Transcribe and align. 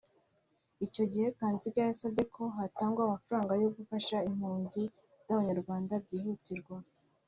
Icyo 0.85 1.03
gihe 1.11 1.27
Kanziga 1.37 1.79
yasabye 1.89 2.23
ko 2.35 2.43
hatangwa 2.57 2.99
amafaranga 3.03 3.53
yo 3.63 3.69
gufasha 3.77 4.17
impunzi 4.29 4.81
z’abanyarwanda 5.25 5.93
byihutirwa 6.05 6.75